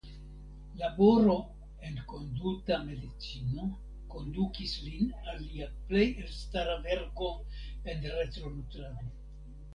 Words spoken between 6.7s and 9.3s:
verko en retronutrado.